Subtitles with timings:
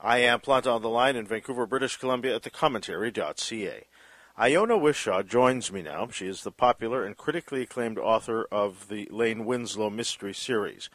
[0.00, 3.84] I am Planta on the line in Vancouver, British Columbia at thecommentary.ca.
[4.38, 6.06] Iona Whishaw joins me now.
[6.12, 10.88] She is the popular and critically acclaimed author of the Lane Winslow mystery series.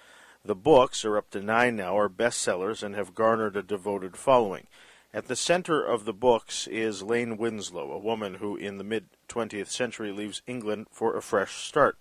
[0.46, 4.68] The books are up to nine now, are bestsellers, and have garnered a devoted following.
[5.14, 9.08] At the center of the books is Lane Winslow, a woman who, in the mid
[9.28, 11.98] 20th century, leaves England for a fresh start.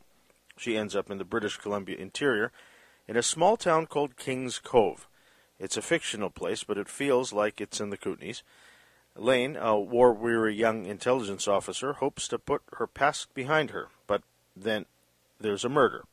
[0.56, 2.52] She ends up in the British Columbia interior
[3.08, 5.08] in a small town called Kings Cove.
[5.62, 8.42] It's a fictional place, but it feels like it's in the Kootenays.
[9.14, 14.22] Lane, a war weary young intelligence officer, hopes to put her past behind her, but
[14.56, 14.86] then
[15.40, 16.04] there's a murder.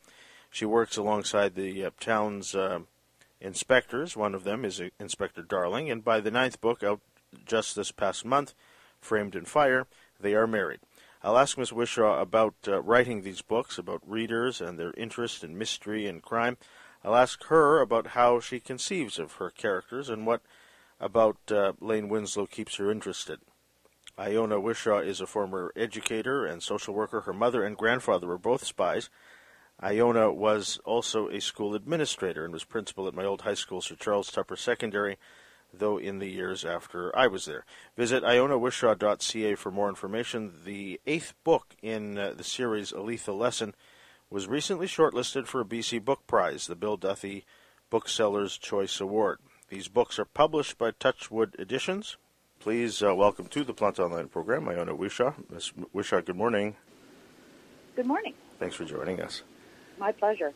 [0.52, 2.82] She works alongside the uh, town's uh,
[3.42, 4.16] inspectors.
[4.16, 7.02] One of them is uh, Inspector Darling, and by the ninth book, out
[7.44, 8.54] just this past month,
[9.02, 9.88] Framed in Fire,
[10.20, 10.80] they are married.
[11.24, 15.58] I'll ask Miss Whishaw about uh, writing these books, about readers and their interest in
[15.58, 16.58] mystery and crime.
[17.04, 20.42] I'll ask her about how she conceives of her characters and what
[21.00, 23.40] about uh, Lane Winslow keeps her interested.
[24.18, 27.22] Iona Whishaw is a former educator and social worker.
[27.22, 29.10] Her mother and grandfather were both spies.
[29.82, 33.96] Iona was also a school administrator and was principal at my old high school, Sir
[33.96, 35.18] Charles Tupper Secondary,
[35.74, 37.66] though in the years after I was there.
[37.96, 40.52] Visit ionawhishaw.ca for more information.
[40.66, 43.74] The eighth book in uh, the series, A Lethal Lesson,
[44.30, 47.46] was recently shortlisted for a BC Book Prize, the Bill Duthie
[47.90, 49.40] Booksellers Choice Award.
[49.70, 52.18] These books are published by Touchwood Editions.
[52.60, 55.34] Please uh, welcome to the Plant Online program, Iona Whishaw.
[55.50, 55.72] Ms.
[55.94, 56.76] Whishaw, good morning.
[57.96, 58.34] Good morning.
[58.60, 59.42] Thanks for joining us.
[59.98, 60.54] My pleasure.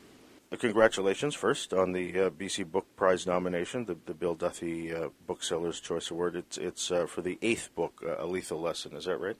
[0.51, 5.09] Uh, congratulations first on the uh, BC Book Prize nomination, the, the Bill Duthie uh,
[5.25, 6.35] Booksellers Choice Award.
[6.35, 8.95] It's it's uh, for the eighth book, uh, A Lethal Lesson.
[8.95, 9.37] Is that right?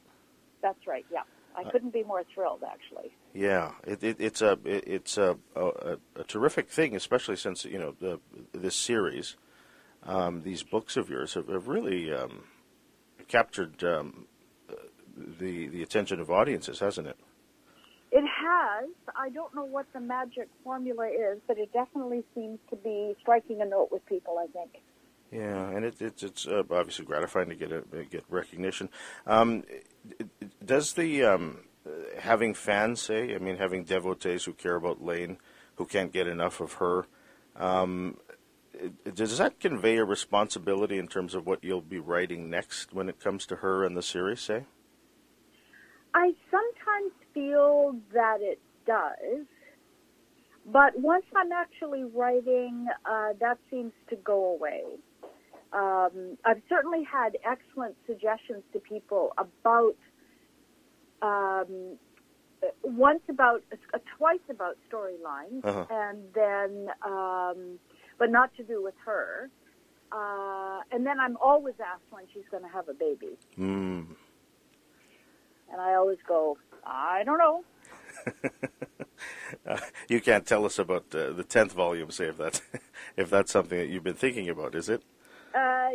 [0.61, 1.05] That's right.
[1.11, 1.21] Yeah,
[1.55, 3.11] I couldn't be more thrilled, actually.
[3.33, 7.79] Yeah, it, it, it's a it, it's a, a, a terrific thing, especially since you
[7.79, 8.19] know the
[8.51, 9.37] this series,
[10.03, 12.43] um, these books of yours have, have really um,
[13.27, 14.27] captured um,
[15.39, 17.17] the the attention of audiences, hasn't it?
[18.11, 18.89] It has.
[19.15, 23.61] I don't know what the magic formula is, but it definitely seems to be striking
[23.61, 24.37] a note with people.
[24.37, 24.77] I think.
[25.31, 28.89] Yeah, and it, it's it's uh, obviously gratifying to get a, get recognition.
[29.25, 29.63] Um,
[30.63, 31.61] does the um,
[32.19, 35.37] having fans say, I mean, having devotees who care about Lane,
[35.75, 37.05] who can't get enough of her,
[37.55, 38.17] um,
[39.13, 43.19] does that convey a responsibility in terms of what you'll be writing next when it
[43.19, 44.41] comes to her and the series?
[44.41, 44.65] Say.
[46.13, 49.45] I sometimes feel that it does,
[50.65, 54.83] but once I'm actually writing, uh, that seems to go away.
[55.71, 59.95] Um, I've certainly had excellent suggestions to people about
[61.27, 61.97] um,
[62.83, 65.85] once about uh, twice about storylines, Uh-huh.
[65.89, 66.71] and then
[67.13, 67.59] um,
[68.19, 69.49] but not to do with her.
[70.11, 74.01] Uh, and then I'm always asked when she's going to have a baby, Hmm.
[75.71, 77.63] and I always go, I don't know.
[79.65, 79.77] Uh,
[80.09, 82.61] you can't tell us about uh, the tenth volume, say if that's
[83.21, 85.01] if that's something that you've been thinking about, is it?
[85.55, 85.91] Uh,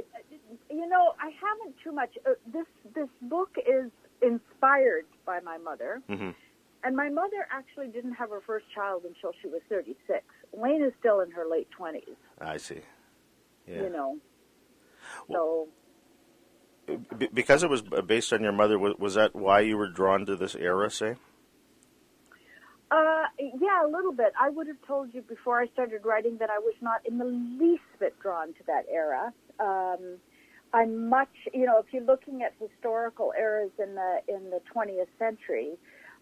[0.71, 2.12] you know, I haven't too much.
[2.25, 3.91] Uh, this this book is
[4.22, 6.34] inspired by my mother, Mhm.
[6.84, 10.24] and my mother actually didn't have her first child until she was 36.
[10.52, 12.16] Lane is still in her late 20s.
[12.40, 12.80] I see.
[13.66, 13.82] Yeah.
[13.82, 14.18] You know,
[15.30, 15.68] so
[17.18, 20.24] B- because it was based on your mother, was, was that why you were drawn
[20.26, 20.90] to this era?
[20.90, 21.16] Say.
[22.90, 24.32] uh, yeah, a little bit.
[24.40, 27.26] I would have told you before I started writing that I was not in the
[27.26, 29.34] least bit drawn to that era.
[29.60, 30.16] Um,
[30.72, 35.08] I'm much, you know, if you're looking at historical eras in the in the 20th
[35.18, 35.78] century,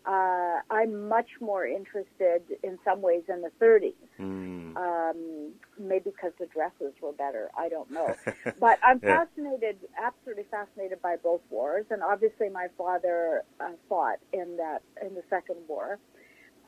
[0.07, 3.95] uh, I'm much more interested in some ways in the 30s.
[4.17, 4.77] Hmm.
[4.77, 7.51] Um, maybe because the dresses were better.
[7.59, 8.15] I don't know.
[8.61, 9.25] but I'm Yeah.
[9.25, 15.15] fascinated, absolutely fascinated by both wars, and obviously my father uh, fought in that in
[15.15, 15.99] the Second War.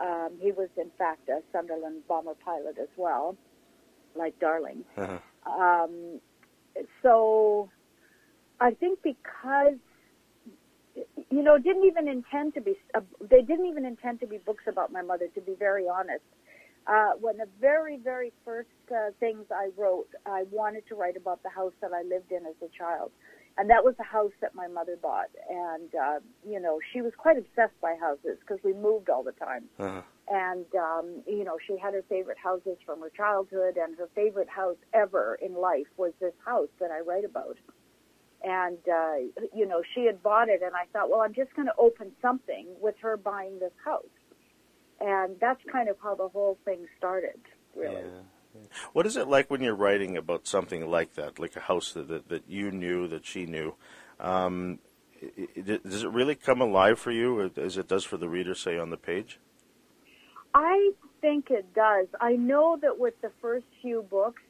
[0.00, 3.36] Um, he was, in fact, a Sunderland bomber pilot as well,
[4.14, 4.84] like Darling.
[4.96, 5.18] Uh-huh.
[5.52, 6.20] Um,
[7.02, 7.70] so
[8.60, 9.78] I think because
[11.30, 14.64] you know didn't even intend to be uh, they didn't even intend to be books
[14.66, 16.24] about my mother to be very honest.
[16.86, 21.42] Uh, when the very very first uh, things I wrote I wanted to write about
[21.42, 23.10] the house that I lived in as a child.
[23.60, 25.30] And that was the house that my mother bought.
[25.48, 29.32] And uh, you know she was quite obsessed by houses because we moved all the
[29.32, 29.64] time.
[29.78, 30.02] Uh-huh.
[30.30, 34.48] And um, you know she had her favorite houses from her childhood and her favorite
[34.48, 37.56] house ever in life was this house that i write about
[38.42, 39.16] and uh,
[39.54, 42.12] you know she had bought it and i thought well i'm just going to open
[42.20, 44.04] something with her buying this house
[45.00, 47.40] and that's kind of how the whole thing started
[47.76, 48.22] really Yeah.
[48.92, 52.08] What is it like when you're writing about something like that, like a house that
[52.08, 53.74] that, that you knew that she knew?
[54.18, 54.80] Um,
[55.64, 58.90] does it really come alive for you, as it does for the reader, say on
[58.90, 59.38] the page?
[60.54, 60.90] I
[61.20, 62.06] think it does.
[62.20, 64.42] I know that with the first few books,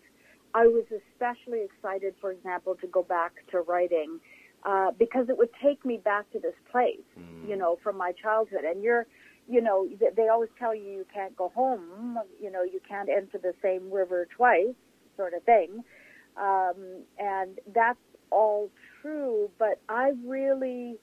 [0.55, 4.19] I was especially excited, for example, to go back to writing
[4.65, 7.49] uh, because it would take me back to this place, mm.
[7.49, 8.65] you know, from my childhood.
[8.65, 9.07] And you're,
[9.49, 13.39] you know, they always tell you you can't go home, you know, you can't enter
[13.39, 14.75] the same river twice,
[15.17, 15.85] sort of thing.
[16.37, 17.99] Um, and that's
[18.31, 20.97] all true, but I really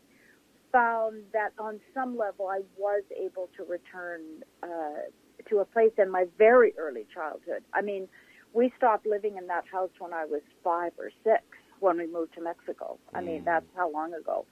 [0.76, 4.20] found that on some level I was able to return
[4.62, 5.08] uh,
[5.50, 7.64] to a place in my very early childhood.
[7.74, 8.10] I mean,
[8.52, 11.44] we stopped living in that house when I was five or six
[11.80, 12.98] when we moved to Mexico.
[13.14, 13.46] I mean, mm.
[13.46, 14.46] that's how long ago.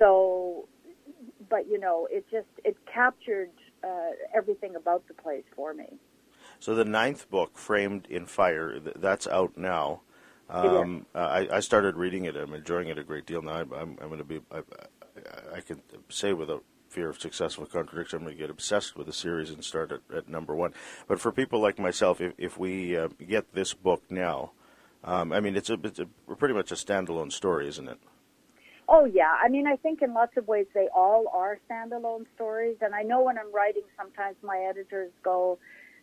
[0.00, 0.66] So,
[1.48, 3.50] but you know, it just it captured
[3.84, 5.86] uh, everything about the place for me.
[6.58, 10.00] So the ninth book, Framed in Fire, that's out now.
[10.50, 12.36] Um, I, I, started reading it.
[12.36, 13.52] I'm enjoying it a great deal now.
[13.52, 14.40] I'm, I'm, I'm going to be.
[14.50, 14.58] I,
[15.54, 19.12] I, can say without fear of successful contradiction, I'm going to get obsessed with the
[19.12, 20.74] series and start at, at number one.
[21.08, 24.52] But for people like myself, if, if we uh, get this book now,
[25.04, 26.06] um, I mean, it's a, it's a
[26.36, 27.98] pretty much a standalone story, isn't it?
[28.88, 32.76] Oh yeah, I mean, I think in lots of ways they all are standalone stories.
[32.80, 35.58] And I know when I'm writing, sometimes my editors go,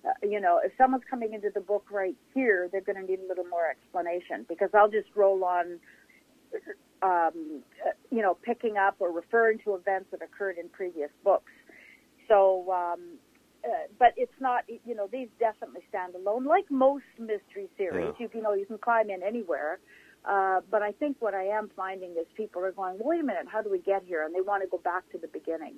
[0.06, 3.20] uh, you know, if someone's coming into the book right here, they're going to need
[3.20, 5.80] a little more explanation because I'll just roll on,
[7.02, 11.52] um, uh, you know, picking up or referring to events that occurred in previous books.
[12.28, 13.20] So um,
[13.64, 13.68] uh,
[13.98, 16.46] but it's not, you know, these definitely stand alone.
[16.46, 18.26] Like most mystery series, yeah.
[18.26, 19.80] you, you know, you can climb in anywhere.
[20.26, 23.48] Uh, but I think what I am finding is people are going, wait a minute,
[23.52, 24.26] how do we get here?
[24.26, 25.76] And they want to go back to the beginning.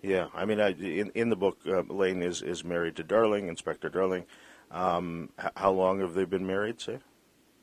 [0.00, 3.46] Yeah, I mean, I, in in the book, uh, Lane is is married to Darling,
[3.46, 4.24] Inspector Darling.
[4.72, 6.80] Um, h- how long have they been married?
[6.80, 6.98] Say.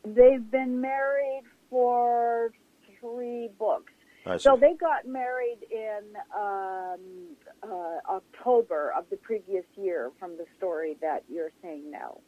[0.06, 2.52] They've been married for
[3.00, 3.94] three books.
[4.38, 7.00] So they got married in um,
[7.64, 12.20] uh, October of the previous year from the story that you're seeing now.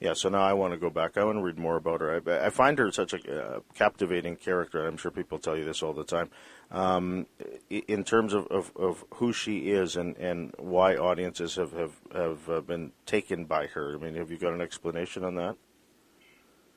[0.00, 1.18] Yeah, so now I want to go back.
[1.18, 2.22] I want to read more about her.
[2.26, 4.86] I, I find her such a uh, captivating character.
[4.86, 6.30] I'm sure people tell you this all the time.
[6.70, 7.26] Um,
[7.68, 12.48] in terms of, of, of, who she is and, and why audiences have, have, have
[12.48, 13.94] uh, been taken by her.
[13.94, 15.56] I mean, have you got an explanation on that?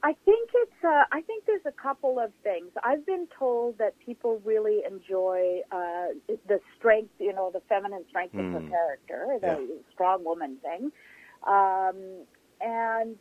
[0.03, 0.83] I think it's.
[0.83, 2.71] Uh, I think there's a couple of things.
[2.83, 6.07] I've been told that people really enjoy uh,
[6.47, 8.47] the strength, you know, the feminine strength mm.
[8.47, 8.67] of her hmm.
[8.67, 9.81] character, the yeah.
[9.93, 10.91] strong woman thing,
[11.47, 11.95] um,
[12.59, 13.15] and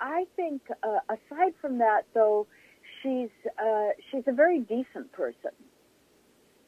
[0.00, 2.46] I think uh, aside from that, though,
[3.02, 5.52] she's uh, she's a very decent person,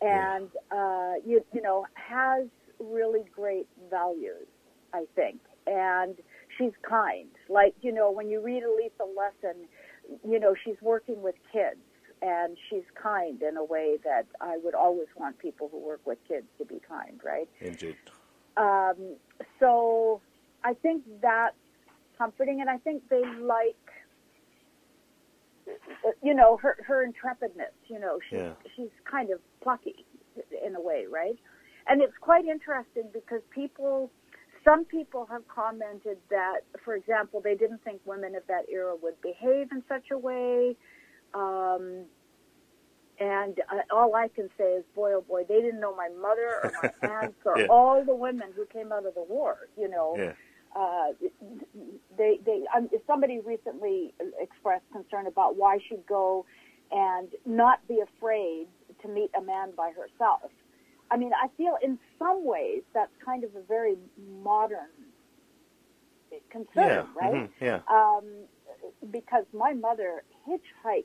[0.01, 2.47] and uh, you you know has
[2.81, 4.47] really great values.
[4.95, 6.17] I think, and
[6.59, 7.29] she's kind.
[7.49, 9.69] Like, you know, when you read a lethal lesson,
[10.29, 11.81] you know, she's working with kids
[12.21, 16.19] and she's kind in a way that I would always want people who work with
[16.27, 17.49] kids to be kind, right?
[17.61, 17.97] Indeed.
[18.57, 19.17] Um,
[19.61, 20.21] so
[20.65, 21.55] I think that's
[22.17, 23.77] comforting, and I think they like,
[26.23, 27.73] you know, her her intrepidness.
[27.87, 28.53] You know, she's yeah.
[28.75, 30.05] she's kind of plucky
[30.67, 31.39] in a way, right?
[31.87, 34.11] And it's quite interesting because people
[34.69, 39.21] some people have commented that, for example, they didn't think women of that era would
[39.23, 40.77] behave in such a way.
[41.35, 42.05] Um,
[43.21, 46.61] and uh, all I can say is, boy, oh boy, they didn't know my mother
[46.63, 47.67] or my aunts or yeah.
[47.69, 49.69] all the women who came out of the war.
[49.77, 50.33] You know, yeah.
[50.77, 51.13] uh,
[52.17, 52.63] they they.
[52.77, 56.47] Um, somebody recently expressed concern about why she'd go
[56.93, 58.67] and not be afraid
[59.03, 60.51] to meet a man by herself.
[61.11, 63.97] I mean, I feel in some ways that's kind of a very
[64.43, 64.89] modern
[66.51, 67.05] concern, yeah.
[67.17, 67.35] right?
[67.35, 67.65] Mm-hmm.
[67.65, 67.81] Yeah.
[67.91, 68.25] Um,
[69.11, 71.05] because my mother hitchhiked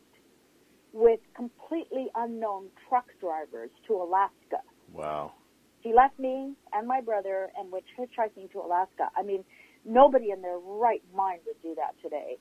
[0.92, 4.62] with completely unknown truck drivers to Alaska.
[4.92, 5.34] Wow.
[5.82, 9.10] She left me and my brother and went hitchhiking to Alaska.
[9.18, 9.44] I mean,
[9.86, 12.38] nobody in their right mind would do that today.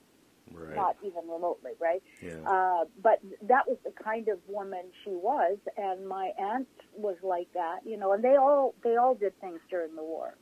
[0.51, 0.75] Right.
[0.75, 2.03] Not even remotely, right?
[2.21, 2.41] Yeah.
[2.45, 7.51] Uh, but that was the kind of woman she was, and my aunt was like
[7.53, 8.13] that, you know.
[8.13, 10.35] And they all they all did things during the war.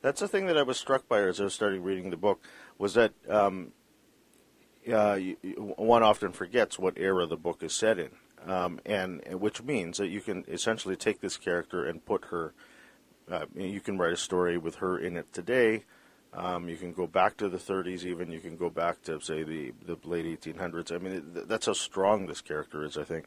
[0.00, 2.42] That's the thing that I was struck by as I was starting reading the book
[2.78, 3.72] was that um,
[4.90, 5.36] uh, you,
[5.76, 8.10] one often forgets what era the book is set in,
[8.46, 12.54] um, and, and which means that you can essentially take this character and put her.
[13.30, 15.84] Uh, you can write a story with her in it today
[16.34, 18.30] um, you can go back to the 30s, even.
[18.30, 20.92] You can go back to, say, the, the late 1800s.
[20.94, 23.26] I mean, it, that's how strong this character is, I think.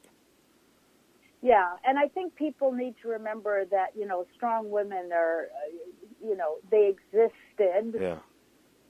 [1.42, 6.28] Yeah, and I think people need to remember that, you know, strong women are, uh,
[6.28, 8.00] you know, they existed.
[8.02, 8.18] Yeah.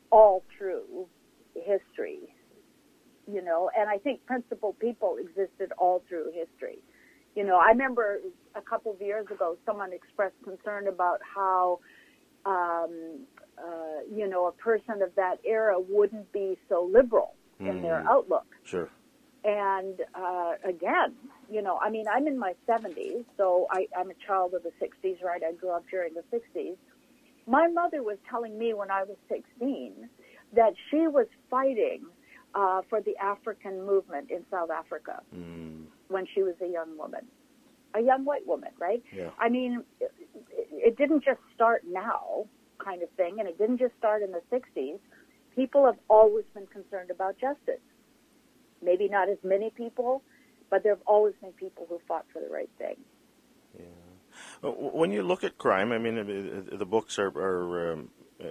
[0.09, 1.07] all through
[1.53, 2.33] history,
[3.31, 6.79] you know, and I think principled people existed all through history.
[7.36, 8.21] You know, I remember
[8.55, 11.79] a couple of years ago someone expressed concern about how,
[12.45, 13.25] um,
[13.58, 18.08] uh, you know, a person of that era wouldn't be so liberal in their Mm.
[18.08, 18.46] outlook.
[18.64, 18.90] Sure.
[19.44, 21.16] And uh, again,
[21.50, 24.72] you know, I mean, I'm in my 70s, so I, I'm a child of the
[24.82, 25.42] 60s, right?
[25.44, 26.76] I grew up during the 60s.
[27.48, 30.10] My mother was telling me when I was 16
[30.54, 32.04] that she was fighting
[32.56, 35.86] uh, for the African movement in South Africa Mm.
[36.10, 37.26] when she was a young woman,
[37.94, 39.02] a young white woman, right?
[39.14, 39.30] Yeah.
[39.40, 40.12] I mean, it,
[40.72, 42.46] it didn't just start now,
[42.88, 45.00] kind of thing, and it didn't just start in the 60s.
[45.56, 47.84] People have always been concerned about justice.
[48.82, 50.22] Maybe not as many people,
[50.70, 52.96] but there have always been people who fought for the right thing.
[54.63, 58.10] Uh, When you look at crime, I mean, uh, the books are, are um,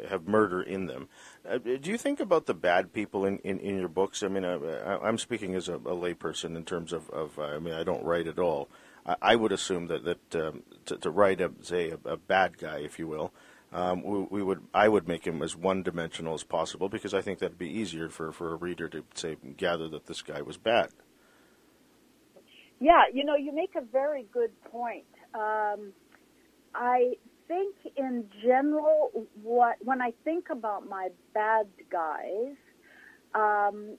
[0.08, 1.08] have murder in them.
[1.48, 4.22] Uh, do you think about the bad people in, in, in your books?
[4.22, 7.42] I mean, uh, I- I'm speaking as a, a layperson in terms of, of uh,
[7.42, 8.68] I mean, I don't write at all.
[9.06, 12.58] I, I would assume that that um, to, to write a say a, a bad
[12.58, 13.32] guy, if you will,
[13.72, 17.20] um, we, we would I would make him as one dimensional as possible because I
[17.20, 20.56] think that'd be easier for, for a reader to say gather that this guy was
[20.56, 20.90] bad.
[22.78, 25.06] Yeah, you know, you make a very good point.
[25.34, 25.92] Um,
[26.74, 27.14] I
[27.48, 29.10] think in general,
[29.42, 32.56] what when I think about my bad guys,
[33.34, 33.96] um,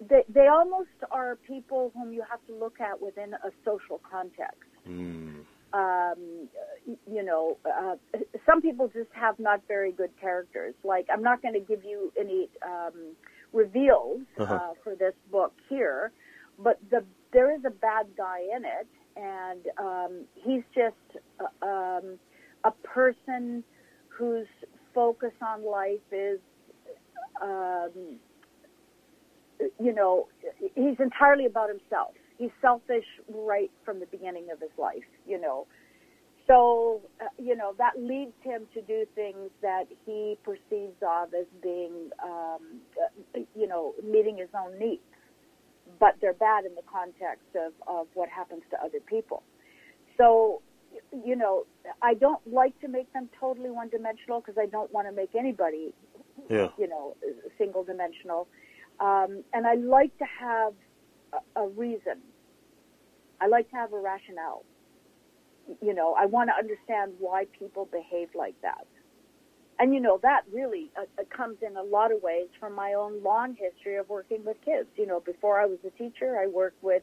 [0.00, 4.70] they, they almost are people whom you have to look at within a social context.
[4.88, 5.44] Mm.
[5.72, 6.48] Um,
[7.06, 7.96] you know, uh,
[8.44, 10.74] some people just have not very good characters.
[10.82, 13.14] Like, I'm not going to give you any um,
[13.52, 14.54] reveals Uh-huh.
[14.54, 16.12] uh, for this book here,
[16.58, 22.18] but the there is a bad guy in it, and um, he's just uh, um,
[22.64, 23.62] a person
[24.08, 24.48] whose
[24.92, 26.40] focus on life is,
[27.40, 28.18] um,
[29.78, 30.26] you know,
[30.74, 32.14] he's entirely about himself.
[32.40, 35.66] He's selfish right from the beginning of his life, you know.
[36.46, 41.46] So, uh, you know, that leads him to do things that he perceives of as
[41.62, 42.80] being, um,
[43.36, 45.02] uh, you know, meeting his own needs.
[46.00, 49.42] But they're bad in the context of, of what happens to other people.
[50.16, 50.62] So,
[51.24, 51.66] you know,
[52.02, 55.34] I don't like to make them totally one dimensional because I don't want to make
[55.34, 55.94] anybody
[56.48, 56.68] Yeah.
[56.78, 57.16] you know,
[57.58, 58.48] single dimensional.
[58.98, 60.72] Um, and I like to have
[61.32, 62.18] a, a reason.
[63.40, 64.64] I like to have a rationale.
[65.80, 68.86] You know, I want to understand why people behave like that.
[69.78, 72.92] And you know, that really uh, uh, comes in a lot of ways from my
[72.92, 74.88] own long history of working with kids.
[74.96, 77.02] You know, before I was a teacher, I worked with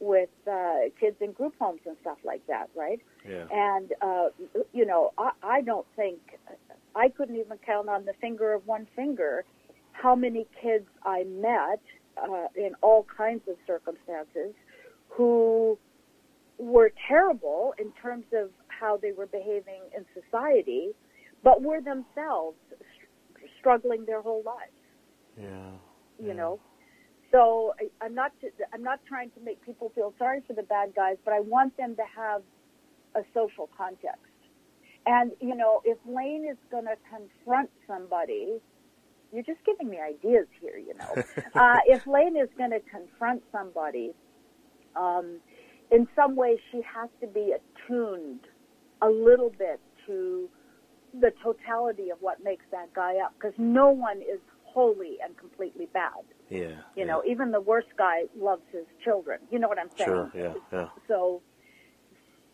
[0.00, 3.00] with uh, kids in group homes and stuff like that, right?
[3.28, 3.46] Yeah.
[3.52, 4.28] And uh,
[4.72, 6.18] you know, I, I don't think
[6.96, 9.44] I couldn't even count on the finger of one finger
[9.92, 11.80] how many kids I met
[12.16, 14.54] uh, in all kinds of circumstances
[15.16, 15.78] who
[16.58, 20.90] were terrible in terms of how they were behaving in society,
[21.42, 24.72] but were themselves str- struggling their whole lives.
[25.36, 25.72] Yeah.
[26.18, 26.32] You Yeah.
[26.34, 26.60] know,
[27.32, 28.32] so I, I'm not
[28.72, 31.76] I'm not trying to make people feel sorry for the bad guys, but I want
[31.76, 32.42] them to have
[33.14, 34.20] a social context.
[35.06, 38.60] And you know, if Lane is going to confront somebody,
[39.32, 40.78] you're just giving me ideas here.
[40.78, 41.14] You know,
[41.54, 44.14] uh, if Lane is going to confront somebody,
[44.96, 45.40] um,
[45.90, 48.40] in some way she has to be attuned
[49.02, 50.48] a little bit to
[51.20, 55.86] the totality of what makes that guy up, because no one is wholly and completely
[55.92, 56.10] bad.
[56.50, 56.58] Yeah.
[56.58, 57.04] You yeah.
[57.04, 59.38] know, even the worst guy loves his children.
[59.50, 60.08] You know what I'm saying?
[60.08, 60.30] Sure.
[60.34, 60.54] Yeah.
[60.72, 60.88] Yeah.
[61.06, 61.42] So,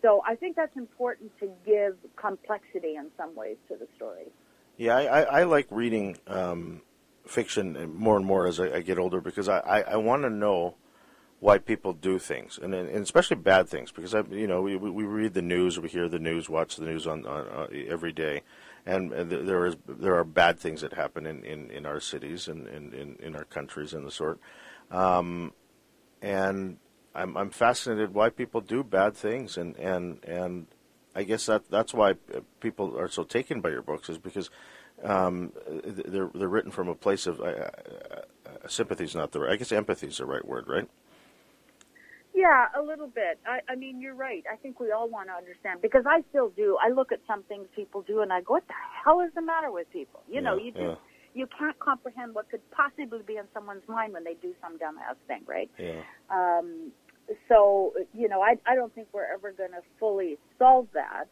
[0.02, 4.26] so I think that's important to give complexity in some ways to the story.
[4.76, 6.82] Yeah, I, I, I like reading um,
[7.26, 10.30] fiction more and more as I, I get older because I, I, I want to
[10.30, 10.74] know
[11.40, 13.90] why people do things, and, and especially bad things.
[13.90, 16.84] Because I, you know, we, we read the news, we hear the news, watch the
[16.84, 18.42] news on, on uh, every day,
[18.84, 22.68] and, there- is there are bad things that happen in, in, in our cities and
[22.68, 24.38] in, in, in our countries and the sort.
[24.90, 25.52] Um,
[26.20, 26.76] and
[27.14, 30.66] I'm I'm fascinated why people do bad things, and and and
[31.14, 32.14] I guess that that's why
[32.60, 34.50] people are so taken by your books is because
[35.02, 35.52] um,
[35.84, 37.70] they're they're written from a place of uh,
[38.68, 39.52] sympathy is not the right.
[39.52, 40.88] I guess empathy is the right word, right?
[42.40, 43.38] Yeah, a little bit.
[43.46, 44.42] I, I mean, you're right.
[44.50, 46.78] I think we all want to understand because I still do.
[46.82, 49.42] I look at some things people do and I go, "What the hell is the
[49.42, 50.94] matter with people?" You know, Yeah, you just yeah.
[51.34, 55.16] you can't comprehend what could possibly be in someone's mind when they do some dumbass
[55.26, 55.70] thing, right?
[55.78, 56.00] Yeah.
[56.30, 56.92] Um,
[57.48, 61.28] so, you know, I, I don't think we're ever going to fully solve that.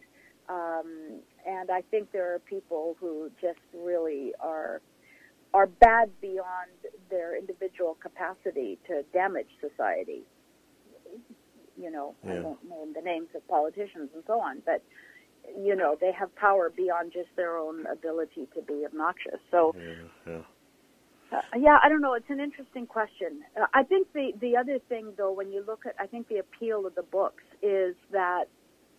[0.49, 4.81] Um, and I think there are people who just really are
[5.55, 6.71] are bad beyond
[7.11, 10.23] their individual capacity to damage society.
[11.79, 12.43] You know, I Yeah.
[12.43, 14.83] won't name the names of politicians and so on, but
[15.57, 19.41] you know, they have power beyond just their own ability to be obnoxious.
[19.51, 19.95] So, Yeah,
[20.27, 20.43] yeah.
[21.33, 22.15] uh, yeah, I don't know.
[22.15, 23.43] It's an interesting question.
[23.57, 26.39] Uh, I think the the other thing, though, when you look at, I think the
[26.39, 28.49] appeal of the books is that,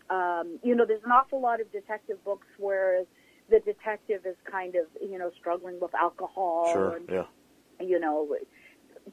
[0.09, 3.03] um, you know, there's an awful lot of detective books where
[3.49, 6.95] the detective is kind of, you know, struggling with alcohol Sure.
[6.95, 7.25] and Yeah.
[7.79, 8.35] you know,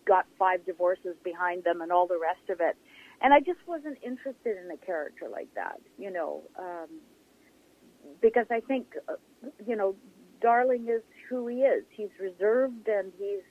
[0.04, 2.76] got five divorces behind them and all the rest of it.
[3.22, 6.88] And I just wasn't interested in a character like that, you know, um,
[8.20, 9.14] because I think, uh,
[9.66, 9.96] you know,
[10.40, 11.84] Darling is who he is.
[11.90, 13.42] He's reserved and he's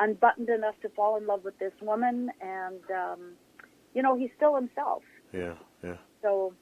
[0.00, 3.20] unbuttoned enough to fall in love with this woman, and um,
[3.94, 5.02] you know, he's still himself.
[5.32, 5.54] Yeah.
[5.82, 5.96] Yeah.
[6.22, 6.54] So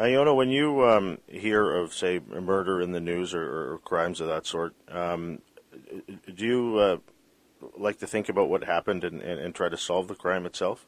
[0.00, 4.28] Iona, when you um, hear of, say, murder in the news or, or crimes of
[4.28, 5.40] that sort, um,
[6.34, 6.96] do you uh,
[7.76, 10.86] like to think about what happened and, and, and try to solve the crime itself?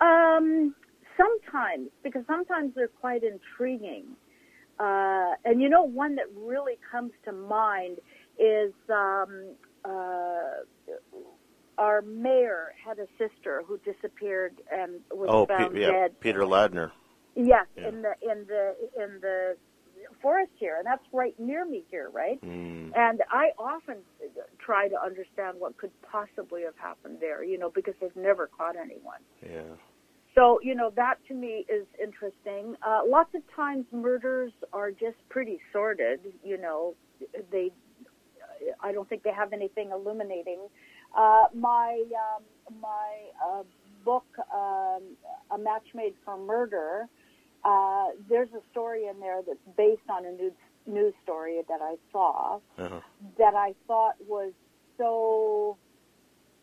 [0.00, 0.74] Um,
[1.16, 4.04] sometimes, because sometimes they're quite intriguing.
[4.78, 7.98] Uh, and you know, one that really comes to mind
[8.38, 10.64] is um, uh,
[11.78, 16.20] our mayor had a sister who disappeared and was Oh, found Pe- yeah, dead.
[16.20, 16.90] Peter Ladner.
[17.34, 17.88] Yes, Yeah.
[17.88, 19.56] in the in the in the
[20.22, 22.40] forest here, and that's right near me here, right?
[22.42, 23.96] Mm, And I often
[24.58, 28.76] try to understand what could possibly have happened there, you know, because they've never caught
[28.76, 29.20] anyone.
[29.42, 29.74] yeah.
[30.34, 32.74] So, you know, that to me is interesting.
[32.86, 36.94] Uh, lots of times murders are just pretty sordid, you know,
[37.50, 37.70] they,
[38.80, 40.60] I don't think they have anything illuminating.
[41.14, 42.44] Uh, my, um,
[42.80, 43.10] my,
[43.46, 43.62] uh,
[44.06, 44.24] book,
[44.54, 45.02] um,
[45.50, 47.08] A Match Made for Murder,
[47.64, 50.52] uh, there's a story in there that's based on a news,
[50.86, 53.00] news story that I saw Uh-huh.
[53.38, 54.52] that I thought was
[54.98, 55.76] so,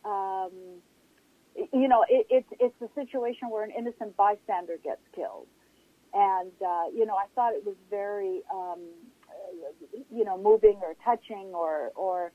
[0.03, 0.51] um,
[1.55, 5.47] you know, it, it's it's a situation where an innocent bystander gets killed,
[6.13, 8.79] and uh, you know, I thought it was very, um,
[10.11, 12.31] you know, moving or touching or or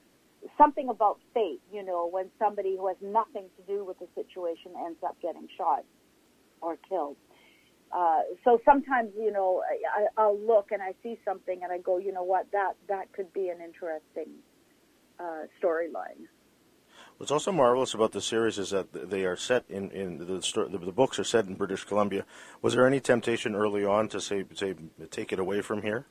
[0.58, 1.60] something about fate.
[1.72, 5.48] You know, when somebody who has nothing to do with the situation ends up getting
[5.56, 5.84] shot
[6.60, 7.16] or killed.
[7.94, 9.62] Uh, so sometimes, you know,
[9.96, 13.12] I, I'll look and I see something and I go, you know what, that that
[13.12, 14.30] could be an interesting
[15.20, 16.26] uh, storyline.
[17.18, 20.78] What's also marvelous about the series is that they are set in, in the, the
[20.78, 22.24] the books are set in British Columbia.
[22.60, 24.74] Was there any temptation early on to say say
[25.12, 26.06] take it away from here?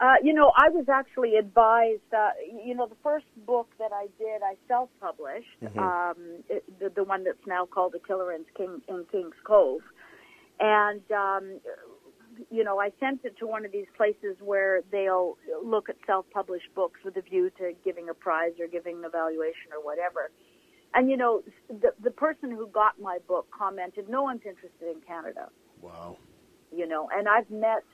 [0.00, 2.12] Uh, you know, I was actually advised.
[2.16, 2.30] Uh,
[2.64, 5.60] you know, the first book that I did, I self-published.
[5.62, 5.78] Mhm.
[5.78, 6.16] Um,
[6.48, 9.82] it, the, the one that's now called The Killer in, King, in Kings Cove,
[10.60, 11.60] and um,
[12.50, 16.74] you know, I sent it to one of these places where they'll look at self-published
[16.74, 20.30] books with a view to giving a prize or giving an evaluation or whatever.
[20.94, 25.00] And you know, the the person who got my book commented, "No one's interested in
[25.06, 25.48] Canada."
[25.82, 26.16] Wow.
[26.72, 27.84] you know and i've met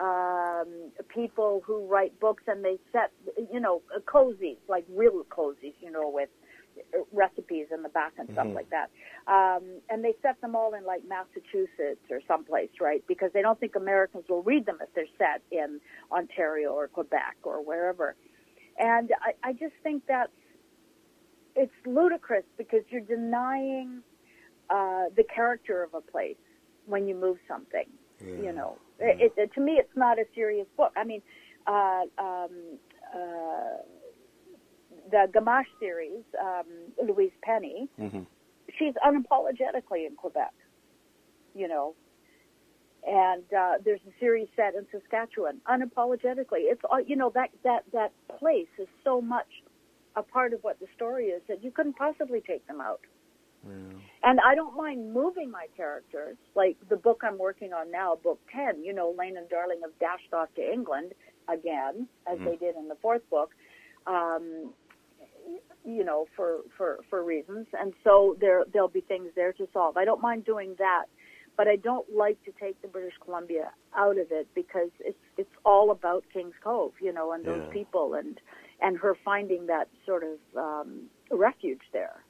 [0.00, 3.12] um people who write books and they set
[3.52, 6.28] you know cozies like real cozies you know with
[7.12, 8.54] recipes in the back and stuff Mhm.
[8.54, 8.90] like that.
[9.26, 13.04] Um and they set them all in like massachusetts or someplace right?
[13.06, 17.36] Because they don't think americans will read them if they're set in ontario or quebec
[17.44, 18.14] or wherever.
[18.78, 20.32] And i i just think that's
[21.56, 24.02] it's ludicrous because you're denying
[24.70, 26.36] uh the character of a place
[26.86, 27.86] when you move something
[28.42, 28.76] you know?
[28.98, 30.92] It, it, to me it's not a serious book.
[30.96, 31.22] I mean
[31.66, 32.50] uh um
[33.14, 33.76] uh
[35.10, 36.66] the gamache series um
[37.06, 38.22] louise penny hmm
[38.78, 40.52] she's unapologetically in quebec
[41.54, 41.94] you know?
[43.06, 46.68] And uh there's a series set in saskatchewan unapologetically.
[46.68, 49.46] It's all you know that that that place is so much
[50.16, 53.00] a part of what the story is that you couldn't possibly take them out.
[54.22, 56.36] And I don't mind moving my characters.
[56.54, 59.98] Like the book I'm working on now, book 10, you know, Lane and Darling have
[59.98, 61.12] dashed off to England
[61.48, 62.44] again, as Mhm.
[62.44, 63.54] they did in the fourth book,
[64.06, 64.74] um,
[65.84, 67.66] you know, for, for, for reasons.
[67.78, 69.96] And so there, there'll be things there to solve.
[69.96, 71.06] I don't mind doing that,
[71.56, 75.50] but I don't like to take the British Columbia out of it because it's, it's
[75.64, 77.72] all about King's Cove, you know, and those Yeah.
[77.72, 78.38] people and,
[78.80, 82.22] and her finding that sort of, um, refuge there.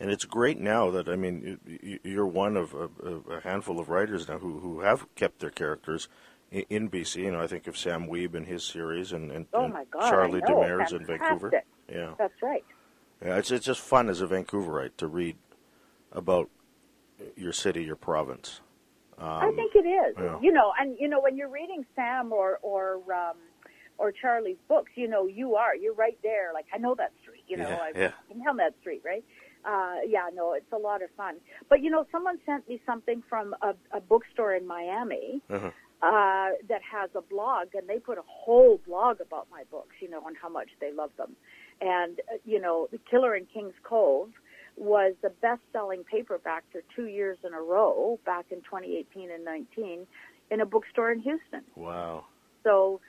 [0.00, 2.88] And it's great now that I mean you- you- you're one of a,
[3.36, 6.08] a handful of writers now who, who have kept their characters
[6.50, 7.22] in, BC.
[7.22, 10.10] You know, I think of Sam Wiebe and his series, and, and, Oh God, I
[10.10, 10.40] Charlie.
[10.40, 11.62] Demers in Vancouver.
[11.92, 12.64] Yeah, That's right.
[13.24, 13.36] yeah.
[13.36, 15.36] It's it's just fun as a Vancouverite to read
[16.12, 16.48] about
[17.36, 18.60] your city, your province.
[19.18, 20.14] Um, I think it is.
[20.18, 20.38] yeah.
[20.40, 23.36] You know, and you know when you're reading Sam or or um,
[23.98, 25.76] or Charlie's books, you know, you are.
[25.76, 26.52] You're right there.
[26.52, 27.44] Like I know that street.
[27.46, 28.10] You know, Yeah, I've yeah.
[28.28, 29.24] been down that street, right?
[29.64, 31.36] Uh, yeah, no, it's a lot of fun.
[31.70, 35.68] But you know, someone sent me something from a, a bookstore in Miami Uh-huh.
[36.02, 40.10] uh, that has a blog, and they put a whole blog about my books, you
[40.10, 41.34] know, and how much they love them.
[41.80, 44.30] And uh, you know, The Killer in Kings Cove
[44.76, 50.06] was the best-selling paperback for two years in a row, back in 2018 and 19,
[50.50, 51.62] in a bookstore in Houston.
[51.76, 52.24] Wow.
[52.64, 53.00] So,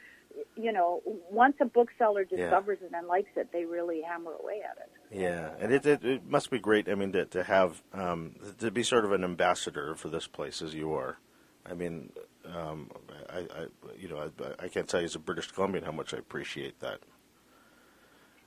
[0.56, 1.02] you know,
[1.32, 2.38] once a bookseller Yeah.
[2.38, 4.92] discovers it and likes it, they really hammer away at it.
[5.12, 6.90] Yeah, and it, it it must be great.
[6.90, 10.62] I mean, to to have um, to be sort of an ambassador for this place
[10.62, 11.18] as you are.
[11.66, 12.12] I mean,
[12.54, 12.92] um,
[13.30, 16.14] I, I you know I, I can't tell you as a British Columbian how much
[16.14, 17.00] I appreciate that.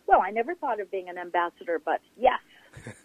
[0.08, 2.40] Well, I never thought of being an ambassador, but yes.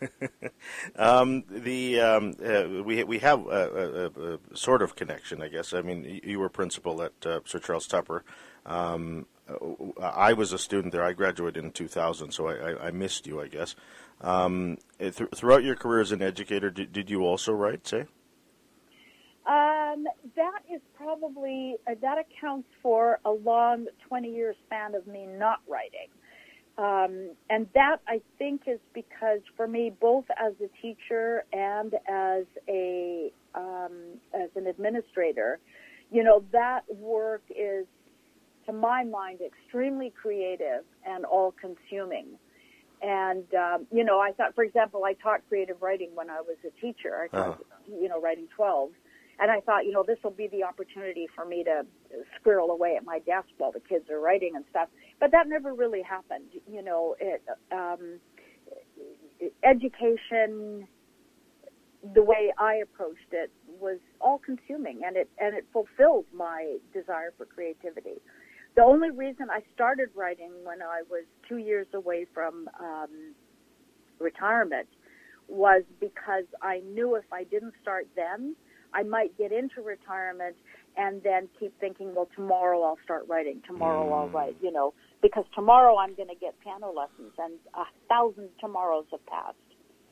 [0.95, 5.73] Um, the um, uh, we we have a, a, a sort of connection, I guess.
[5.73, 8.23] I mean, you, were principal at uh, Sir Charles Tupper.
[8.65, 11.03] Um, uh, I was a student there.
[11.03, 13.75] I graduated in 2000, so I, I, I missed you, I guess.
[14.21, 17.87] Um, th- throughout your career as an educator, did, did you also write?
[17.87, 18.05] Say,
[19.45, 25.25] Um, that is probably uh, that accounts for a long 20 year span of me
[25.25, 26.07] not writing.
[26.77, 32.45] Um, and that I think is because for me, both as a teacher and as
[32.67, 35.59] a um, as an administrator,
[36.11, 37.85] you know, that work is,
[38.65, 42.25] to my mind, extremely creative and all consuming.
[43.03, 46.57] And um, you know, I thought, for example, I taught creative writing when I was
[46.65, 47.15] a teacher.
[47.23, 48.89] I taught, you know, writing 12.
[49.43, 51.85] And I thought, you know, this will be the opportunity for me to
[52.39, 54.87] squirrel away at my desk while the kids are writing and stuff.
[55.19, 56.45] But that never really happened.
[56.65, 58.21] You know, it, um,
[59.61, 60.87] education,
[62.15, 63.51] the way I approached it
[63.81, 68.21] was all consuming and it, and it fulfilled my desire for creativity.
[68.77, 73.35] The only reason I started writing when I was two years away from um,
[74.19, 74.87] retirement
[75.49, 78.55] was because I knew if I didn't start then,
[78.93, 80.55] I might get into retirement
[80.95, 83.61] and then keep thinking, well, tomorrow I'll start writing.
[83.65, 87.85] Tomorrow I'll write, you know, because tomorrow I'm going to get piano lessons and a
[88.07, 89.57] thousand tomorrows have passed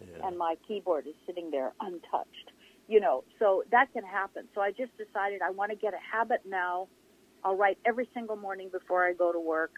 [0.02, 0.28] yeah.
[0.28, 2.52] and my keyboard is sitting there untouched,
[2.88, 4.48] you know, so that can happen.
[4.56, 6.88] So I just decided I want to get a habit now.
[7.44, 9.72] I'll write every single morning before I go to work.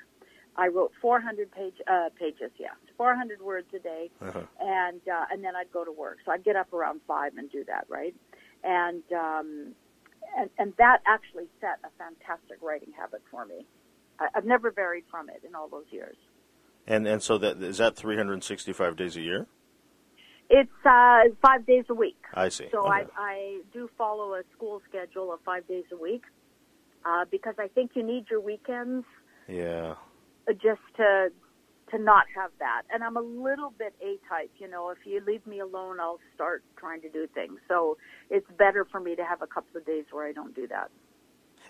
[0.55, 4.41] I wrote 400 page, uh, pages, yeah, 400 words a day uh-huh.
[4.59, 6.17] and uh, and then I'd go to work.
[6.25, 8.13] So I'd get up around five and do that, right?
[8.63, 9.73] And um,
[10.37, 13.65] and and that actually set a fantastic writing habit for me.
[14.19, 16.15] I, I've never varied from it in all those years.
[16.87, 19.47] and and so that is that 365 days a year.
[20.49, 22.21] It's uh, five days a week.
[22.33, 22.67] I see.
[22.71, 22.89] So Okay.
[22.89, 26.23] I I do follow a school schedule of five days a week
[27.05, 29.05] uh, because I think you need your weekends
[29.47, 29.95] yeah.
[30.61, 31.31] just to
[31.91, 32.83] to not have that.
[32.91, 36.19] And I'm a little bit A type, you know, if you leave me alone, I'll
[36.35, 37.59] start trying to do things.
[37.67, 37.97] So
[38.29, 40.89] it's better for me to have a couple of days where I don't do that.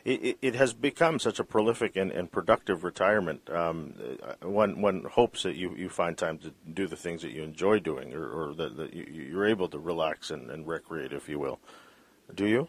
[0.06, 3.50] It, it, has become such a prolific and, and productive retirement.
[3.50, 7.32] Um, uh, one one hopes that you, you find time to do the things that
[7.32, 11.14] you enjoy doing, or, or that, that you, you're able to relax and, and recreate,
[11.14, 11.60] if you will.
[12.36, 12.68] Do you?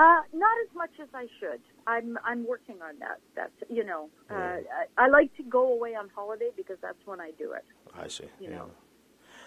[0.00, 1.60] Uh, not as much as I should.
[1.86, 3.18] I'm I'm working on that.
[3.36, 4.60] That's you know, uh, Yeah.
[4.96, 7.66] I, I like to go away on holiday because that's when I do it.
[7.94, 8.24] I see.
[8.40, 8.56] You yeah.
[8.56, 8.70] know.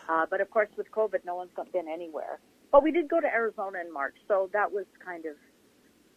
[0.08, 2.40] Uh, but of course, with COVID, no one's been anywhere.
[2.72, 5.36] But we did go to Arizona in March, so that was kind of,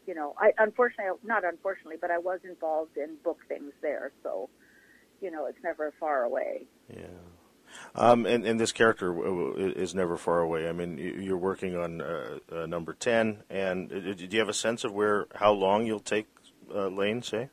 [0.07, 4.51] you know, I unfortunately, not unfortunately, but I was involved in book things there, so,
[5.21, 6.67] you know, it's never far away.
[6.93, 7.07] Yeah.
[7.99, 10.69] Um, and, and this character is never far away.
[10.69, 14.51] I mean, you- you're working on uh, uh, number 10, and uh, do you have
[14.51, 16.27] a sense of where, how long you'll take
[16.75, 17.49] uh, Lane, say?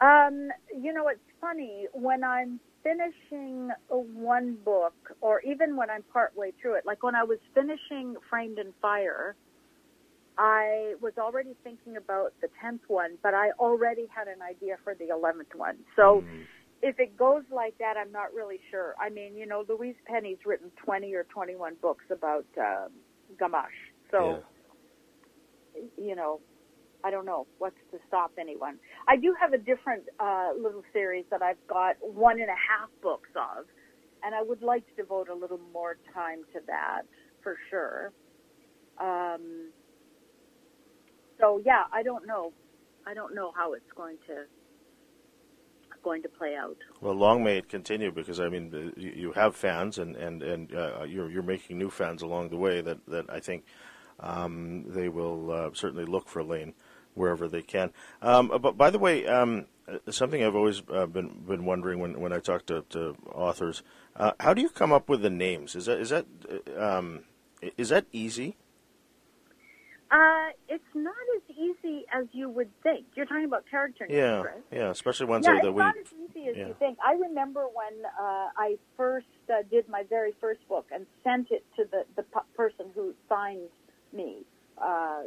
[0.00, 0.48] Um,
[0.80, 6.74] you know, it's funny when I'm finishing one book, or even when I'm partway through
[6.76, 6.86] it.
[6.86, 9.36] Like when I was finishing Framed in Fire,
[10.38, 14.94] I was already thinking about the tenth one, but I already had an idea for
[14.94, 15.76] the eleventh one.
[15.94, 16.46] So Mm.
[16.82, 18.94] If it goes like that, I'm not really sure.
[19.00, 22.88] I mean, you know, Louise Penny's written twenty or twenty-one books about uh,
[23.40, 23.66] Gamache,
[24.10, 24.42] so
[25.96, 26.40] you know,
[27.04, 28.78] I don't know what's to stop anyone.
[29.08, 32.90] I do have a different uh, little series that I've got one and a half
[33.02, 33.64] books of,
[34.22, 37.02] and I would like to devote a little more time to that
[37.42, 38.12] for sure.
[39.00, 39.70] Um,
[41.40, 42.52] so yeah, I don't know.
[43.06, 44.44] I don't know how it's going to
[46.02, 46.76] going to play out.
[47.00, 50.74] Well, long may it continue because I mean uh, you, have fans and and and
[50.74, 53.64] uh, you're you're making new fans along the way that that I think
[54.20, 56.74] um, they will uh, certainly look for Lane
[57.14, 57.90] wherever they can.
[58.22, 59.66] Um, but by the way, um,
[60.08, 63.82] something I've always uh, been been wondering when, when I talk to, to authors,
[64.16, 65.76] uh, how do you come up with the names?
[65.76, 66.26] Is that is that
[66.78, 67.20] um,
[67.76, 68.56] is that easy?
[70.10, 71.14] Uh, it's not
[71.58, 73.06] easy as you would think.
[73.14, 74.62] You're talking about character names, Yeah, right?
[74.70, 75.82] yeah, especially ones yeah, that, that it's we.
[75.82, 76.66] not as easy as yeah.
[76.68, 76.98] you think.
[77.04, 81.64] I remember when uh, I first uh, did my very first book and sent it
[81.76, 83.68] to the the pu- person who signed
[84.12, 84.38] me,
[84.78, 85.22] uh,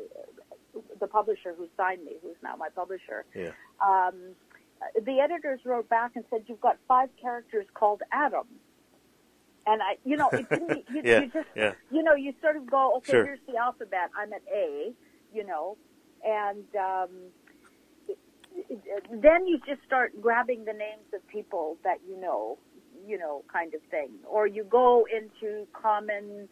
[1.00, 3.26] the publisher who signed me, who's now my publisher.
[3.34, 3.52] Yeah.
[3.84, 4.16] Um,
[5.06, 8.48] the editors wrote back and said, "You've got five characters called Adam."
[9.68, 10.86] And I, you know, it didn't.
[10.94, 11.74] You, Yeah, you just, yeah.
[11.90, 13.26] you know, you sort of go, okay, Sure.
[13.26, 14.12] here's the alphabet.
[14.16, 14.94] I'm at A,
[15.34, 15.76] you know,
[16.26, 17.10] and um,
[19.22, 22.58] then you just start grabbing the names of people that you know,
[23.06, 26.50] you know, kind of thing, or you go into common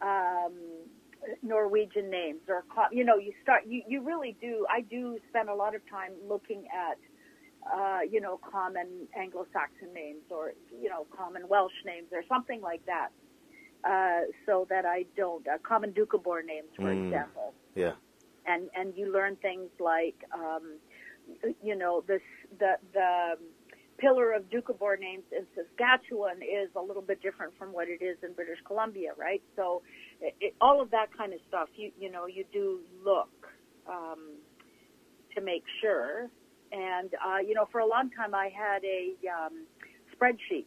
[0.00, 0.52] um,
[1.42, 3.62] Norwegian names, or you know, you start.
[3.66, 4.66] You you really do.
[4.70, 6.98] I do spend a lot of time looking at.
[7.74, 12.80] Uh, you know, common Anglo-Saxon names or, you know, common Welsh names or something like
[12.86, 13.08] that.
[13.84, 17.06] Uh, so that I don't, uh, common Doukhobor names, for Mm.
[17.08, 17.94] example Yeah.
[18.48, 20.78] And and you learn things like um,
[21.62, 22.22] you know this
[22.58, 23.34] the the
[23.98, 28.16] pillar of Doukhobor names in Saskatchewan is a little bit different from what it is
[28.22, 29.42] in British Columbia, right?
[29.56, 29.82] So
[30.20, 33.46] it, it, all of that kind of stuff, you you know, you do look
[33.88, 34.36] um,
[35.34, 36.30] to make sure.
[36.70, 39.66] And uh, you know, for a long time, I had a um,
[40.14, 40.66] spreadsheet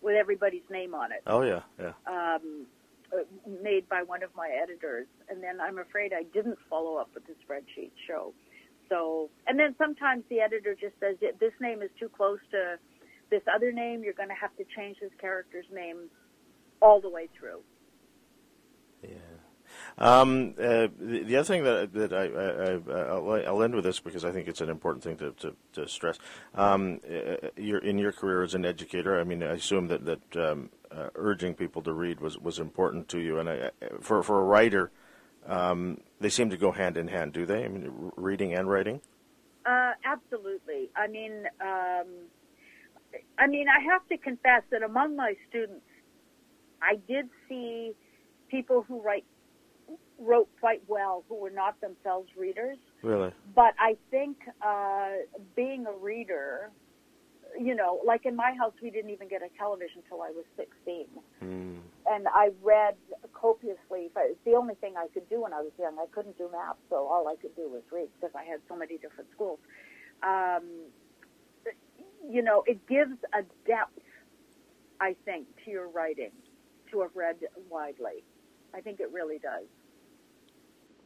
[0.00, 1.60] with everybody's name on it Oh yeah.
[1.78, 1.92] Yeah.
[2.06, 2.66] um,
[3.62, 7.24] made by one of my editors, and then I'm afraid I didn't follow up with
[7.26, 8.32] the spreadsheet show.
[8.88, 12.78] So, and then sometimes the editor just says this name is too close to
[13.30, 14.02] this other name.
[14.04, 16.10] You're going to have to change this character's name
[16.80, 17.60] all the way through.
[19.02, 19.08] Yeah.
[19.98, 23.84] Um, uh, the, the other thing that that I, I, I I'll, I'll end with
[23.84, 26.18] this because I think it's an important thing to, to, to stress.
[26.54, 30.70] Um, uh, in your career as an educator, I mean, I assume that that um,
[30.94, 34.44] uh, urging people to read was, was important to you, and I, for for a
[34.44, 34.90] writer,
[35.46, 37.64] um, they seem to go hand in hand, do they?
[37.64, 39.00] I mean, reading and writing.
[39.64, 40.90] Uh, absolutely.
[40.96, 42.06] I mean, um,
[43.38, 45.84] I mean, I have to confess that among my students,
[46.80, 47.92] I did see
[48.50, 49.24] people who write
[50.18, 52.78] wrote quite well who were not themselves readers.
[53.02, 53.32] Really?
[53.54, 55.10] But I think uh,
[55.56, 56.70] being a reader,
[57.58, 60.44] you know, like in my house, we didn't even get a television until I was
[60.56, 61.06] 16.
[61.42, 61.78] Mm.
[62.06, 62.96] And I read
[63.32, 64.10] copiously.
[64.14, 65.98] But It's the only thing I could do when I was young.
[65.98, 68.76] I couldn't do math, so all I could do was read because I had so
[68.76, 69.58] many different schools.
[70.22, 70.62] Um,
[72.28, 73.98] you know, it gives a depth,
[75.00, 76.32] I think, to your writing
[76.90, 77.36] to have read
[77.70, 78.24] widely.
[78.74, 79.66] I think it really does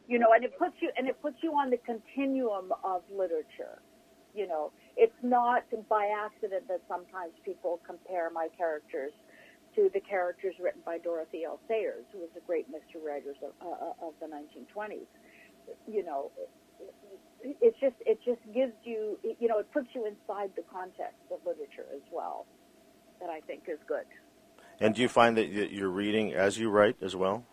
[0.07, 3.81] you know, and it puts you and it puts you on the continuum of literature.
[4.33, 9.13] You know, it's not by accident that sometimes people compare my characters
[9.75, 11.59] to the characters written by Dorothy L.
[11.67, 15.05] Sayers, who was a great mystery writer of, uh, of the 1920s.
[15.87, 16.31] You know,
[17.43, 21.39] it's just it just gives you you know it puts you inside the context of
[21.45, 22.47] literature as well.
[23.21, 24.05] That I think is good.
[24.79, 27.45] And do you find that you're reading as you write as well?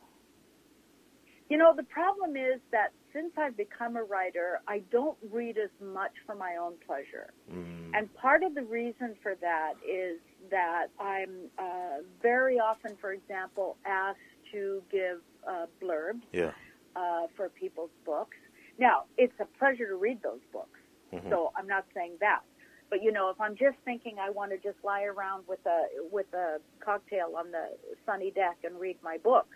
[1.51, 5.71] You know, the problem is that since I've become a writer, I don't read as
[5.81, 7.33] much for my own pleasure.
[7.53, 7.91] Mm.
[7.95, 10.19] And part of the reason for that is
[10.51, 14.19] that I'm uh, very often, for example, asked
[14.53, 16.53] to give uh, blurbs Yeah.
[16.97, 18.37] uh, for people's books.
[18.79, 20.81] Now, it's a pleasure to read those books,
[21.13, 21.29] Mhm.
[21.31, 22.43] so I'm not saying that.
[22.91, 25.87] But you know, if I'm just thinking I want to just lie around with a
[26.11, 27.77] with a cocktail on the
[28.07, 29.47] sunny deck and read my book,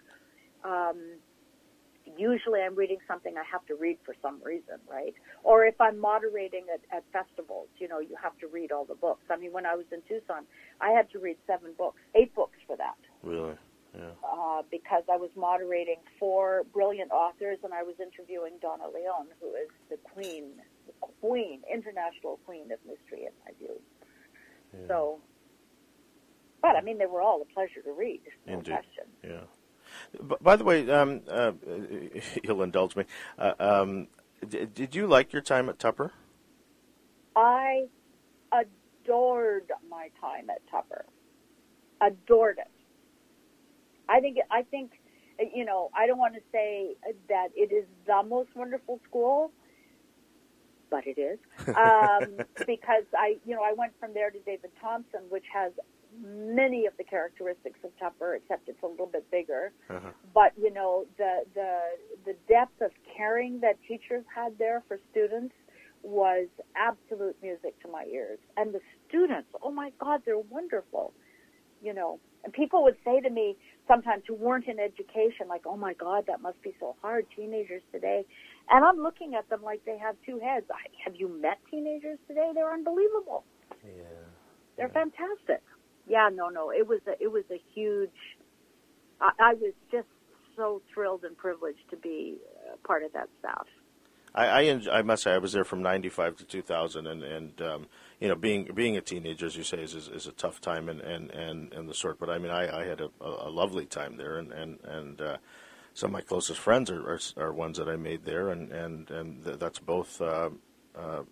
[0.64, 1.18] um,
[2.16, 5.14] usually I'm reading something I have to read for some reason, right?
[5.42, 8.94] Or if I'm moderating at, at festivals, you know, you have to read all the
[8.94, 9.24] books.
[9.30, 10.44] I mean, when I was in Tucson,
[10.80, 13.56] I had to read seven books, eight books for that, Really?
[13.94, 14.10] Yeah.
[14.22, 19.48] uh, because I was moderating four brilliant authors and I was interviewing Donna Leon, who
[19.54, 20.44] is the queen,
[20.86, 23.80] the queen, international queen of mystery in my view.
[24.74, 24.86] yeah.
[24.88, 25.20] So,
[26.62, 28.72] but I mean, they were all a pleasure to read, no Indeed.
[28.72, 29.04] question.
[29.24, 29.44] Yeah.
[30.40, 31.52] By the way, um, uh,
[32.42, 33.04] you'll indulge me.
[33.38, 34.08] Uh, um,
[34.46, 36.12] d- did you like your time at Tupper?
[37.36, 37.86] I
[38.52, 41.04] adored my time at Tupper.
[42.00, 42.70] Adored it.
[44.08, 44.92] I think I think
[45.54, 46.94] you know I don't want to say
[47.28, 49.52] that it is the most wonderful school,
[50.90, 55.20] but it is um, because I you know I went from there to David Thompson,
[55.28, 55.72] which has
[56.22, 59.72] many of the characteristics of Tupper, except it's a little bit bigger.
[59.90, 60.10] Uh-huh.
[60.34, 61.78] But you know, the the
[62.26, 65.54] the depth of caring that teachers had there for students
[66.02, 68.38] was absolute music to my ears.
[68.56, 71.12] And the students, oh my God, they're wonderful.
[71.82, 75.76] You know, and people would say to me sometimes who weren't in education, like, oh
[75.76, 78.24] my God, that must be so hard, teenagers today.
[78.70, 80.66] And I'm looking at them like they have two heads.
[80.70, 82.50] I, have you met teenagers today?
[82.54, 83.44] They're unbelievable.
[83.84, 84.02] Yeah.
[84.76, 85.62] They're fantastic.
[86.08, 86.70] Yeah, no, no.
[86.70, 88.10] It was a, it was a huge.
[89.20, 90.08] I, I was just
[90.56, 92.38] so thrilled and privileged to be
[92.70, 93.66] uh, part of that staff.
[94.34, 97.86] I, I, I must say I was there from '95 to 2000, and and um,
[98.20, 100.88] you know being being a teenager, as you say, is is, is a tough time
[100.88, 102.18] and, and, and, and the sort.
[102.18, 105.36] But I mean, I, I had a, a lovely time there, and and and uh,
[105.94, 109.10] some of my closest friends are, are, are ones that I made there, and and
[109.10, 110.50] and th- that's both uh,
[110.96, 111.22] uh,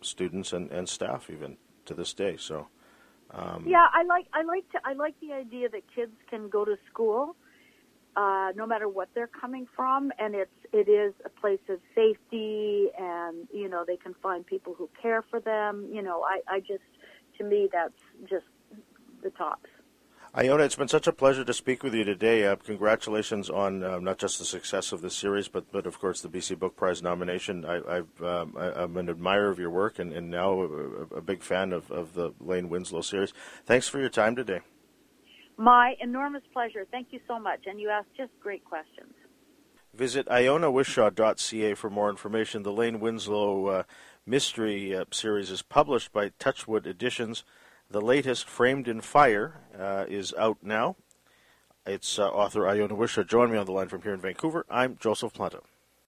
[0.00, 2.36] students and, and staff even to this day.
[2.38, 2.68] So.
[3.36, 6.64] Um, Yeah, I like I like to I like the idea that kids can go
[6.64, 7.36] to school,
[8.16, 12.88] uh, no matter what they're coming from, and it's it is a place of safety,
[12.98, 15.88] and you know they can find people who care for them.
[15.92, 16.84] You know, I I just
[17.38, 18.46] to me that's just
[19.22, 19.70] the tops.
[20.36, 22.44] Iona, it's been such a pleasure to speak with you today.
[22.44, 26.22] Uh, congratulations on uh, not just the success of this series, but, but of course
[26.22, 27.64] the BC Book Prize nomination.
[27.64, 31.20] I, I've, um, I, I'm an admirer of your work and, and now a, a
[31.20, 33.32] big fan of, of the Lane Winslow series.
[33.64, 34.58] Thanks for your time today.
[35.56, 36.84] My enormous pleasure.
[36.90, 39.14] Thank you so much, and you asked just great questions.
[39.94, 42.64] Visit ionawhishaw.ca for more information.
[42.64, 43.82] The Lane Winslow uh,
[44.26, 47.44] mystery uh, series is published by Touchwood Editions.
[47.94, 50.96] The latest, Framed in Fire, uh, is out now.
[51.86, 53.22] It's uh, author Iona Whishaw.
[53.22, 54.66] Join me on the line from here in Vancouver.
[54.68, 55.60] I'm Joseph Planta.